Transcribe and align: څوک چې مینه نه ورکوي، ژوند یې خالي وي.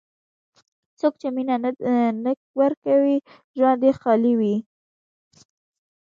څوک 0.99 1.13
چې 1.21 1.27
مینه 1.35 1.55
نه 2.25 2.31
ورکوي، 2.61 3.17
ژوند 3.57 3.81
یې 3.87 3.91
خالي 3.99 4.33
وي. 4.39 4.55